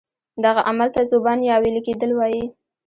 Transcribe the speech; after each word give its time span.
دغه 0.45 0.61
عمل 0.69 0.89
ته 0.95 1.01
ذوبان 1.09 1.39
یا 1.49 1.55
ویلي 1.63 1.81
کیدل 1.87 2.11
وایي. 2.15 2.43